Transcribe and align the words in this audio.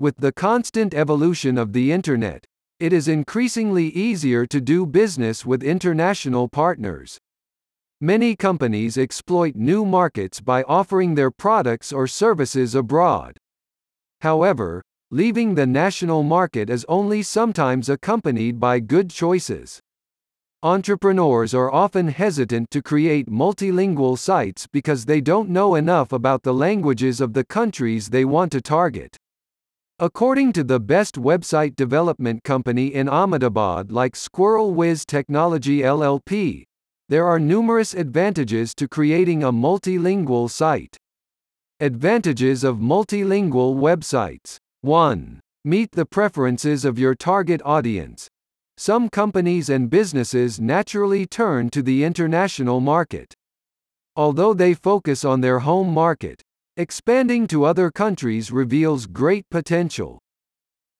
With 0.00 0.18
the 0.18 0.30
constant 0.30 0.94
evolution 0.94 1.58
of 1.58 1.72
the 1.72 1.90
Internet, 1.90 2.44
it 2.78 2.92
is 2.92 3.08
increasingly 3.08 3.88
easier 3.88 4.46
to 4.46 4.60
do 4.60 4.86
business 4.86 5.44
with 5.44 5.64
international 5.64 6.46
partners. 6.46 7.18
Many 8.00 8.36
companies 8.36 8.96
exploit 8.96 9.56
new 9.56 9.84
markets 9.84 10.40
by 10.40 10.62
offering 10.68 11.16
their 11.16 11.32
products 11.32 11.92
or 11.92 12.06
services 12.06 12.76
abroad. 12.76 13.38
However, 14.20 14.82
leaving 15.10 15.56
the 15.56 15.66
national 15.66 16.22
market 16.22 16.70
is 16.70 16.86
only 16.88 17.20
sometimes 17.20 17.88
accompanied 17.88 18.60
by 18.60 18.78
good 18.78 19.10
choices. 19.10 19.80
Entrepreneurs 20.62 21.52
are 21.54 21.72
often 21.72 22.06
hesitant 22.06 22.70
to 22.70 22.82
create 22.82 23.28
multilingual 23.28 24.16
sites 24.16 24.68
because 24.72 25.06
they 25.06 25.20
don't 25.20 25.50
know 25.50 25.74
enough 25.74 26.12
about 26.12 26.44
the 26.44 26.54
languages 26.54 27.20
of 27.20 27.32
the 27.32 27.42
countries 27.42 28.10
they 28.10 28.24
want 28.24 28.52
to 28.52 28.60
target. 28.60 29.16
According 30.00 30.52
to 30.52 30.62
the 30.62 30.78
best 30.78 31.16
website 31.16 31.74
development 31.74 32.44
company 32.44 32.94
in 32.94 33.08
Ahmedabad 33.08 33.90
like 33.90 34.14
SquirrelWiz 34.14 35.04
Technology 35.04 35.80
LLP, 35.80 36.62
there 37.08 37.26
are 37.26 37.40
numerous 37.40 37.94
advantages 37.94 38.76
to 38.76 38.86
creating 38.86 39.42
a 39.42 39.50
multilingual 39.50 40.48
site. 40.48 40.96
Advantages 41.80 42.62
of 42.62 42.76
multilingual 42.76 43.74
websites 43.74 44.58
1. 44.82 45.40
Meet 45.64 45.90
the 45.90 46.06
preferences 46.06 46.84
of 46.84 46.96
your 46.96 47.16
target 47.16 47.60
audience. 47.64 48.28
Some 48.76 49.08
companies 49.08 49.68
and 49.68 49.90
businesses 49.90 50.60
naturally 50.60 51.26
turn 51.26 51.70
to 51.70 51.82
the 51.82 52.04
international 52.04 52.78
market. 52.78 53.34
Although 54.14 54.54
they 54.54 54.74
focus 54.74 55.24
on 55.24 55.40
their 55.40 55.58
home 55.58 55.92
market, 55.92 56.40
expanding 56.78 57.48
to 57.48 57.64
other 57.64 57.90
countries 57.90 58.52
reveals 58.52 59.06
great 59.06 59.44
potential. 59.50 60.20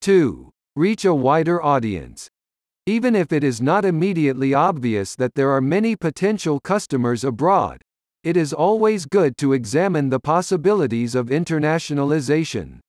2. 0.01 0.51
Reach 0.74 1.04
a 1.04 1.14
wider 1.14 1.62
audience. 1.62 2.28
Even 2.87 3.15
if 3.15 3.32
it 3.32 3.45
is 3.45 3.62
not 3.62 3.85
immediately 3.85 4.52
obvious 4.52 5.15
that 5.15 5.37
there 5.37 5.52
are 5.52 5.60
many 5.60 5.95
potential 5.95 6.59
customers 6.59 7.23
abroad, 7.23 7.80
it 8.24 8.37
is 8.37 8.52
always 8.52 9.07
good 9.07 9.37
to 9.37 9.52
examine 9.52 10.09
the 10.10 10.18
possibilities 10.18 11.15
of 11.15 11.26
internationalization. 11.26 12.80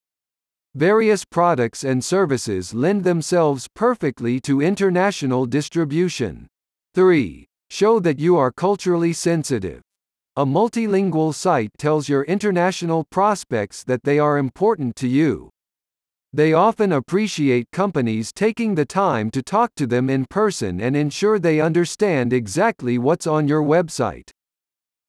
Various 0.74 1.26
products 1.26 1.84
and 1.84 2.04
services 2.04 2.74
lend 2.74 3.04
themselves 3.04 3.68
perfectly 3.76 4.40
to 4.40 4.62
international 4.62 5.46
distribution. 5.46 6.48
3. 6.96 7.46
Show 7.70 8.00
that 8.00 8.18
you 8.18 8.36
are 8.36 8.52
culturally 8.52 9.14
sensitive. 9.14 9.82
A 10.40 10.46
multilingual 10.46 11.36
site 11.36 11.72
tells 11.78 12.08
your 12.08 12.24
international 12.24 13.04
prospects 13.04 13.84
that 13.84 14.04
they 14.04 14.20
are 14.20 14.38
important 14.38 14.96
to 14.96 15.08
you. 15.10 15.50
They 16.32 16.54
often 16.54 16.94
appreciate 16.94 17.68
companies 17.74 18.32
taking 18.32 18.76
the 18.76 18.86
time 18.86 19.32
to 19.32 19.44
talk 19.44 19.76
to 19.76 19.86
them 19.86 20.10
in 20.10 20.26
person 20.30 20.80
and 20.80 20.96
ensure 20.96 21.40
they 21.40 21.60
understand 21.60 22.32
exactly 22.32 22.98
what's 22.98 23.28
on 23.28 23.50
your 23.50 23.62
website. 23.62 24.30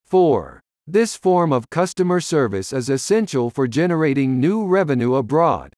4. 0.04 0.60
This 0.88 1.14
form 1.14 1.52
of 1.52 1.70
customer 1.70 2.20
service 2.20 2.72
is 2.72 2.90
essential 2.90 3.50
for 3.50 3.68
generating 3.68 4.40
new 4.40 4.66
revenue 4.66 5.14
abroad. 5.14 5.72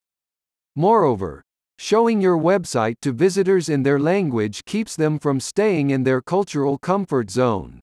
Moreover, 0.74 1.42
showing 1.76 2.22
your 2.22 2.38
website 2.38 2.94
to 3.02 3.12
visitors 3.12 3.68
in 3.68 3.82
their 3.82 4.00
language 4.00 4.64
keeps 4.64 4.96
them 4.96 5.18
from 5.18 5.40
staying 5.40 5.90
in 5.90 6.04
their 6.04 6.22
cultural 6.22 6.78
comfort 6.78 7.30
zone. 7.30 7.81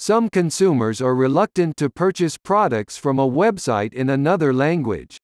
Some 0.00 0.28
consumers 0.30 1.00
are 1.00 1.12
reluctant 1.12 1.76
to 1.78 1.90
purchase 1.90 2.38
products 2.38 2.96
from 2.96 3.18
a 3.18 3.28
website 3.28 3.92
in 3.92 4.08
another 4.08 4.52
language. 4.52 5.16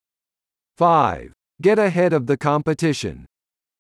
5. 0.78 1.32
Get 1.62 1.78
ahead 1.78 2.12
of 2.12 2.26
the 2.26 2.36
competition. 2.36 3.24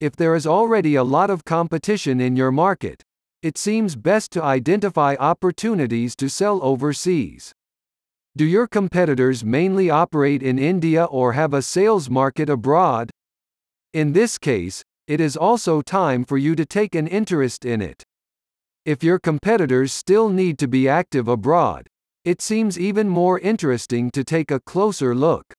If 0.00 0.14
there 0.14 0.36
is 0.36 0.46
already 0.46 0.94
a 0.94 1.02
lot 1.02 1.30
of 1.30 1.44
competition 1.44 2.20
in 2.20 2.36
your 2.36 2.52
market, 2.52 3.02
it 3.42 3.58
seems 3.58 3.96
best 3.96 4.30
to 4.32 4.42
identify 4.44 5.16
opportunities 5.18 6.14
to 6.14 6.28
sell 6.28 6.62
overseas. 6.62 7.50
Do 8.36 8.44
your 8.44 8.68
competitors 8.68 9.44
mainly 9.44 9.90
operate 9.90 10.44
in 10.44 10.60
India 10.60 11.04
or 11.06 11.32
have 11.32 11.52
a 11.52 11.62
sales 11.62 12.08
market 12.08 12.48
abroad? 12.48 13.10
In 13.92 14.12
this 14.12 14.38
case, 14.38 14.84
it 15.08 15.20
is 15.20 15.36
also 15.36 15.82
time 15.82 16.24
for 16.24 16.38
you 16.38 16.54
to 16.54 16.64
take 16.64 16.94
an 16.94 17.08
interest 17.08 17.64
in 17.64 17.82
it. 17.82 18.04
If 18.84 19.02
your 19.02 19.18
competitors 19.18 19.94
still 19.94 20.28
need 20.28 20.58
to 20.58 20.68
be 20.68 20.86
active 20.86 21.26
abroad, 21.26 21.86
it 22.22 22.42
seems 22.42 22.78
even 22.78 23.08
more 23.08 23.38
interesting 23.38 24.10
to 24.10 24.22
take 24.22 24.50
a 24.50 24.60
closer 24.60 25.14
look. 25.14 25.54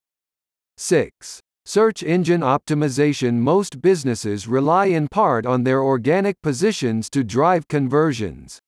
6. 0.77 1.39
Search 1.65 2.03
engine 2.03 2.41
optimization 2.41 3.39
Most 3.39 3.81
businesses 3.81 4.47
rely 4.47 4.85
in 4.85 5.07
part 5.07 5.47
on 5.47 5.63
their 5.63 5.81
organic 5.81 6.39
positions 6.43 7.09
to 7.09 7.23
drive 7.23 7.67
conversions. 7.67 8.59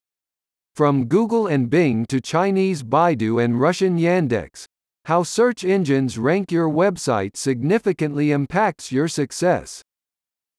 From 0.76 1.06
Google 1.06 1.46
and 1.46 1.70
Bing 1.70 2.08
to 2.08 2.20
Chinese 2.20 2.82
Baidu 2.82 3.44
and 3.44 3.62
Russian 3.62 4.00
Yandex, 4.00 4.66
how 5.06 5.22
search 5.22 5.64
engines 5.64 6.18
rank 6.18 6.52
your 6.52 6.68
website 6.68 7.38
significantly 7.38 8.32
impacts 8.32 8.92
your 8.92 9.08
success. 9.08 9.84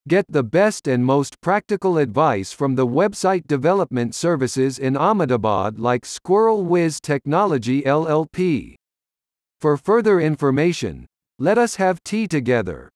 Get 0.08 0.24
the 0.30 0.42
best 0.42 0.88
and 0.88 1.04
most 1.04 1.38
practical 1.42 1.98
advice 1.98 2.50
from 2.50 2.76
the 2.76 2.86
website 2.86 3.46
development 3.46 4.14
services 4.14 4.78
in 4.78 4.96
Ahmedabad 4.96 5.78
like 5.78 6.04
SquirrelWiz 6.04 6.98
Technology 7.02 7.82
LLP. 7.82 8.76
For 9.60 9.76
further 9.76 10.18
information, 10.18 11.04
let 11.38 11.58
us 11.58 11.74
have 11.74 12.02
tea 12.04 12.26
together. 12.26 12.88